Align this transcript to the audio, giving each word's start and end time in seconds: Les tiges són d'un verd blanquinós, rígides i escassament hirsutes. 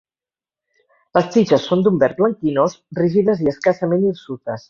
Les 1.17 1.27
tiges 1.35 1.67
són 1.71 1.83
d'un 1.87 2.01
verd 2.05 2.21
blanquinós, 2.23 2.77
rígides 3.01 3.47
i 3.47 3.53
escassament 3.55 4.09
hirsutes. 4.11 4.59